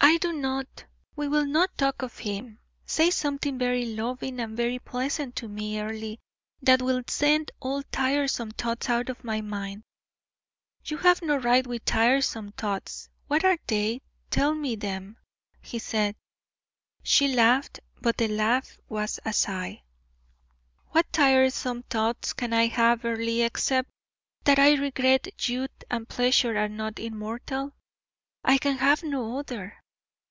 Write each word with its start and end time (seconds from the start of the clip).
"I 0.00 0.18
do 0.18 0.34
not. 0.34 0.84
We 1.16 1.28
will 1.28 1.46
not 1.46 1.78
talk 1.78 2.02
of 2.02 2.18
him. 2.18 2.58
Say 2.84 3.10
something 3.10 3.56
very 3.58 3.86
loving 3.86 4.38
and 4.38 4.54
very 4.54 4.78
pleasant 4.78 5.34
to 5.36 5.48
me, 5.48 5.80
Earle, 5.80 6.16
that 6.60 6.82
will 6.82 7.02
send 7.08 7.50
all 7.58 7.82
tiresome 7.84 8.50
thoughts 8.50 8.90
out 8.90 9.08
of 9.08 9.24
my 9.24 9.40
mind." 9.40 9.82
"You 10.84 10.98
have 10.98 11.22
no 11.22 11.36
right 11.36 11.66
with 11.66 11.86
tiresome 11.86 12.52
thoughts. 12.52 13.08
What 13.28 13.44
are 13.46 13.56
they? 13.66 14.02
Tell 14.30 14.54
me 14.54 14.76
them," 14.76 15.16
he 15.62 15.78
said. 15.78 16.16
She 17.02 17.28
laughed, 17.32 17.80
but 18.00 18.18
the 18.18 18.28
laugh 18.28 18.76
was 18.88 19.18
a 19.24 19.32
sigh. 19.32 19.84
"What 20.88 21.10
tiresome 21.12 21.82
thoughts 21.84 22.34
can 22.34 22.52
I 22.52 22.66
have, 22.66 23.04
Earle, 23.06 23.40
except 23.40 23.90
that 24.44 24.58
I 24.58 24.74
regret 24.74 25.48
youth 25.48 25.70
and 25.90 26.08
pleasure 26.08 26.58
are 26.58 26.68
not 26.68 26.98
immortal? 26.98 27.72
I 28.44 28.58
can 28.58 28.76
have 28.78 29.02
no 29.02 29.38
other. 29.38 29.76